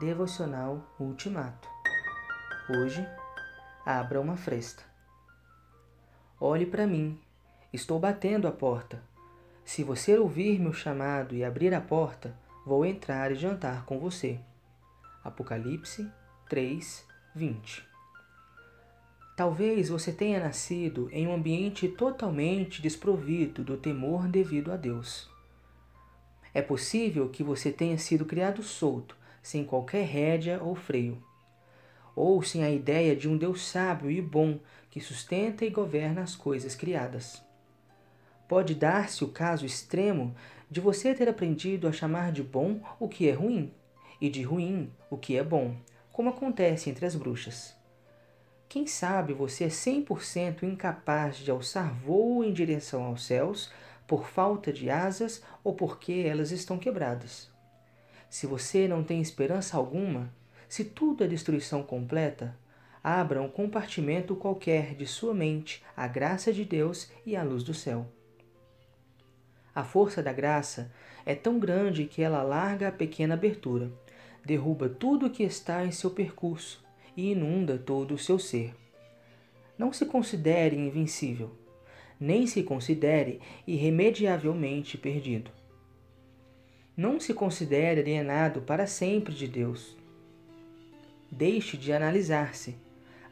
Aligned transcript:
Devocional 0.00 0.82
Ultimato. 0.98 1.68
Hoje, 2.70 3.06
abra 3.84 4.18
uma 4.18 4.34
fresta. 4.34 4.82
Olhe 6.40 6.64
para 6.64 6.86
mim, 6.86 7.20
estou 7.70 7.98
batendo 7.98 8.48
a 8.48 8.50
porta. 8.50 9.02
Se 9.62 9.84
você 9.84 10.16
ouvir 10.16 10.58
meu 10.58 10.72
chamado 10.72 11.34
e 11.34 11.44
abrir 11.44 11.74
a 11.74 11.82
porta, 11.82 12.34
vou 12.64 12.86
entrar 12.86 13.30
e 13.30 13.34
jantar 13.34 13.84
com 13.84 13.98
você. 13.98 14.40
Apocalipse 15.22 16.10
3, 16.48 17.06
20. 17.34 17.86
Talvez 19.36 19.90
você 19.90 20.12
tenha 20.12 20.40
nascido 20.40 21.10
em 21.12 21.26
um 21.26 21.34
ambiente 21.34 21.86
totalmente 21.86 22.80
desprovido 22.80 23.62
do 23.62 23.76
temor 23.76 24.26
devido 24.28 24.72
a 24.72 24.78
Deus. 24.78 25.28
É 26.54 26.62
possível 26.62 27.28
que 27.28 27.44
você 27.44 27.70
tenha 27.70 27.98
sido 27.98 28.24
criado 28.24 28.62
solto, 28.62 29.19
sem 29.42 29.64
qualquer 29.64 30.04
rédea 30.04 30.62
ou 30.62 30.74
freio, 30.74 31.22
ou 32.14 32.42
sem 32.42 32.62
a 32.64 32.70
ideia 32.70 33.16
de 33.16 33.28
um 33.28 33.36
Deus 33.36 33.66
sábio 33.66 34.10
e 34.10 34.20
bom 34.20 34.58
que 34.90 35.00
sustenta 35.00 35.64
e 35.64 35.70
governa 35.70 36.22
as 36.22 36.34
coisas 36.34 36.74
criadas. 36.74 37.42
Pode 38.48 38.74
dar-se 38.74 39.22
o 39.22 39.28
caso 39.28 39.64
extremo 39.64 40.34
de 40.70 40.80
você 40.80 41.14
ter 41.14 41.28
aprendido 41.28 41.86
a 41.86 41.92
chamar 41.92 42.32
de 42.32 42.42
bom 42.42 42.80
o 42.98 43.08
que 43.08 43.28
é 43.28 43.32
ruim 43.32 43.72
e 44.20 44.28
de 44.28 44.42
ruim 44.42 44.92
o 45.08 45.16
que 45.16 45.36
é 45.36 45.44
bom, 45.44 45.76
como 46.12 46.30
acontece 46.30 46.90
entre 46.90 47.06
as 47.06 47.14
bruxas. 47.14 47.74
Quem 48.68 48.86
sabe 48.86 49.32
você 49.32 49.64
é 49.64 49.68
100% 49.68 50.62
incapaz 50.62 51.38
de 51.38 51.50
alçar 51.50 51.92
voo 51.92 52.44
em 52.44 52.52
direção 52.52 53.04
aos 53.04 53.24
céus 53.24 53.72
por 54.06 54.28
falta 54.28 54.72
de 54.72 54.90
asas 54.90 55.42
ou 55.64 55.74
porque 55.74 56.24
elas 56.26 56.50
estão 56.50 56.78
quebradas. 56.78 57.50
Se 58.30 58.46
você 58.46 58.88
não 58.88 59.04
tem 59.04 59.20
esperança 59.20 59.76
alguma, 59.76 60.32
se 60.66 60.84
tudo 60.84 61.22
é 61.22 61.26
destruição 61.26 61.82
completa, 61.82 62.56
abra 63.04 63.42
um 63.42 63.48
compartimento 63.50 64.34
qualquer 64.34 64.94
de 64.94 65.04
sua 65.04 65.34
mente 65.34 65.82
à 65.94 66.06
graça 66.06 66.50
de 66.52 66.64
Deus 66.64 67.10
e 67.26 67.36
à 67.36 67.42
luz 67.42 67.62
do 67.62 67.74
céu. 67.74 68.06
A 69.74 69.84
força 69.84 70.22
da 70.22 70.32
graça 70.32 70.90
é 71.26 71.34
tão 71.34 71.58
grande 71.58 72.06
que 72.06 72.22
ela 72.22 72.42
larga 72.42 72.88
a 72.88 72.92
pequena 72.92 73.34
abertura, 73.34 73.92
derruba 74.42 74.88
tudo 74.88 75.26
o 75.26 75.30
que 75.30 75.42
está 75.42 75.84
em 75.84 75.90
seu 75.90 76.10
percurso 76.10 76.82
e 77.14 77.32
inunda 77.32 77.76
todo 77.76 78.14
o 78.14 78.18
seu 78.18 78.38
ser. 78.38 78.74
Não 79.76 79.92
se 79.92 80.06
considere 80.06 80.76
invencível 80.76 81.60
nem 82.20 82.46
se 82.46 82.62
considere 82.62 83.40
irremediavelmente 83.66 84.98
perdido. 84.98 85.50
Não 87.00 87.18
se 87.18 87.32
considere 87.32 88.02
alienado 88.02 88.60
para 88.60 88.86
sempre 88.86 89.32
de 89.32 89.48
Deus. 89.48 89.96
Deixe 91.30 91.78
de 91.78 91.94
analisar-se. 91.94 92.76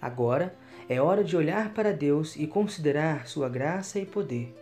Agora 0.00 0.56
é 0.88 1.02
hora 1.02 1.22
de 1.22 1.36
olhar 1.36 1.74
para 1.74 1.92
Deus 1.92 2.34
e 2.34 2.46
considerar 2.46 3.28
sua 3.28 3.46
graça 3.46 3.98
e 3.98 4.06
poder. 4.06 4.54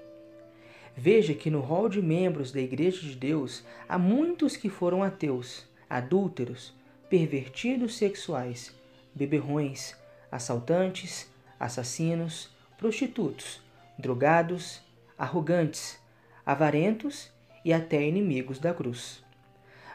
Veja 0.97 1.35
que 1.35 1.51
no 1.51 1.61
rol 1.61 1.89
de 1.89 2.03
membros 2.03 2.51
da 2.51 2.61
Igreja 2.61 3.01
de 3.01 3.15
Deus 3.15 3.65
há 3.89 3.97
muitos 3.97 4.57
que 4.57 4.69
foram 4.69 5.05
ateus, 5.05 5.65
adúlteros, 5.89 6.75
pervertidos 7.09 7.97
sexuais, 7.97 8.75
beberrões, 9.15 9.97
assaltantes, 10.33 11.31
assassinos, 11.61 12.51
prostitutos, 12.77 13.63
drogados, 13.97 14.83
arrogantes, 15.17 15.97
avarentos 16.45 17.36
e 17.67 17.73
até 17.73 18.01
inimigos 18.01 18.61
da 18.61 18.73
cruz. 18.73 19.25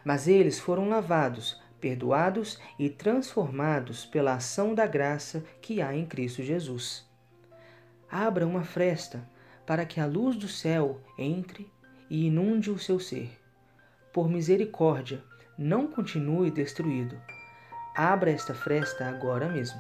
Mas 0.04 0.28
eles 0.28 0.60
foram 0.60 0.90
lavados, 0.90 1.58
perdoados 1.80 2.60
e 2.78 2.90
transformados 2.90 4.06
pela 4.06 4.34
ação 4.34 4.76
da 4.76 4.86
graça 4.86 5.42
que 5.62 5.82
há 5.82 5.96
em 5.96 6.06
Cristo 6.06 6.44
Jesus. 6.44 7.10
Abra 8.12 8.46
uma 8.46 8.66
fresta 8.66 9.26
para 9.66 9.86
que 9.86 10.02
a 10.02 10.06
luz 10.06 10.36
do 10.36 10.50
céu 10.50 11.00
entre 11.18 11.72
e 12.10 12.28
inunde 12.28 12.70
o 12.70 12.78
seu 12.78 13.00
ser. 13.00 13.40
Por 14.12 14.28
misericórdia, 14.28 15.24
não 15.58 15.88
continue 15.88 16.52
destruído. 16.52 17.18
Abra 17.96 18.32
esta 18.32 18.54
fresta 18.54 19.06
agora 19.06 19.48
mesmo. 19.48 19.80